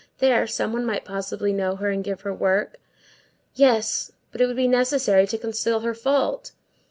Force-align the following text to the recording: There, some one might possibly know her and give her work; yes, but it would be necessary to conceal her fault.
There, 0.17 0.47
some 0.47 0.73
one 0.73 0.83
might 0.83 1.05
possibly 1.05 1.53
know 1.53 1.75
her 1.75 1.91
and 1.91 2.03
give 2.03 2.21
her 2.21 2.33
work; 2.33 2.77
yes, 3.53 4.11
but 4.31 4.41
it 4.41 4.47
would 4.47 4.55
be 4.55 4.67
necessary 4.67 5.27
to 5.27 5.37
conceal 5.37 5.81
her 5.81 5.93
fault. 5.93 6.53